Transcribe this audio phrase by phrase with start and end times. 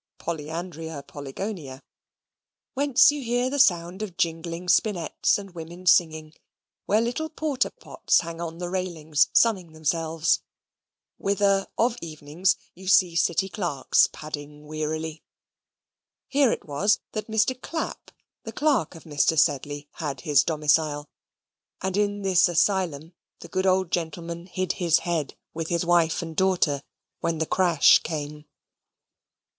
[0.17, 1.83] (polyandria polygynia);
[2.73, 6.33] whence you hear the sound of jingling spinets and women singing;
[6.87, 10.41] where little porter pots hang on the railings sunning themselves;
[11.17, 15.21] whither of evenings you see City clerks padding wearily:
[16.27, 17.53] here it was that Mr.
[17.61, 18.09] Clapp,
[18.43, 19.37] the clerk of Mr.
[19.37, 21.11] Sedley, had his domicile,
[21.79, 26.35] and in this asylum the good old gentleman hid his head with his wife and
[26.35, 26.81] daughter
[27.19, 28.45] when the crash came.